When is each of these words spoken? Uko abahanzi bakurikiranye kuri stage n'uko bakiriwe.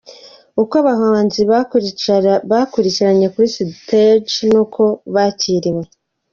Uko 0.61 0.73
abahanzi 0.81 1.39
bakurikiranye 2.51 3.25
kuri 3.33 3.47
stage 3.79 4.37
n'uko 4.51 4.83
bakiriwe. 5.15 5.83